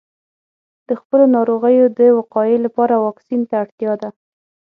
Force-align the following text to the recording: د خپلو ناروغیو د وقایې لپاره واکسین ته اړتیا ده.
د 0.87 0.89
خپلو 1.01 1.25
ناروغیو 1.35 1.85
د 1.99 2.01
وقایې 2.19 2.57
لپاره 2.65 2.95
واکسین 3.05 3.41
ته 3.49 3.53
اړتیا 3.63 3.93
ده. 4.01 4.09